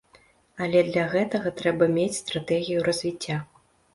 [0.65, 3.37] Але для гэтага трэба мець стратэгію развіцця.